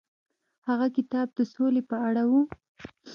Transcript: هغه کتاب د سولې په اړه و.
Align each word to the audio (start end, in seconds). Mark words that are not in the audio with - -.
هغه 0.67 0.87
کتاب 0.97 1.27
د 1.37 1.39
سولې 1.53 1.81
په 1.89 1.95
اړه 2.07 2.23
و. 2.29 2.31